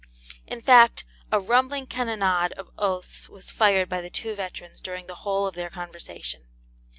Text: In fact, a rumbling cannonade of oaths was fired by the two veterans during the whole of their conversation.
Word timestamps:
In 0.47 0.61
fact, 0.61 1.05
a 1.31 1.39
rumbling 1.39 1.85
cannonade 1.85 2.53
of 2.53 2.71
oaths 2.75 3.29
was 3.29 3.51
fired 3.51 3.87
by 3.87 4.01
the 4.01 4.09
two 4.09 4.33
veterans 4.33 4.81
during 4.81 5.05
the 5.05 5.13
whole 5.21 5.45
of 5.45 5.53
their 5.53 5.69
conversation. 5.69 6.47